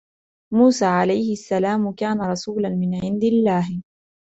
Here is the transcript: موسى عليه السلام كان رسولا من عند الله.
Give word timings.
موسى 0.53 0.85
عليه 0.85 1.33
السلام 1.33 1.91
كان 1.91 2.21
رسولا 2.21 2.69
من 2.69 2.95
عند 3.05 3.23
الله. 3.23 3.81